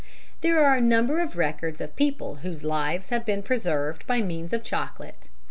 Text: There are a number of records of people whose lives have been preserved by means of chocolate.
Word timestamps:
There 0.41 0.65
are 0.65 0.75
a 0.77 0.81
number 0.81 1.19
of 1.19 1.35
records 1.35 1.79
of 1.79 1.95
people 1.95 2.37
whose 2.37 2.63
lives 2.63 3.09
have 3.09 3.23
been 3.23 3.43
preserved 3.43 4.07
by 4.07 4.19
means 4.23 4.51
of 4.51 4.63
chocolate. 4.63 5.29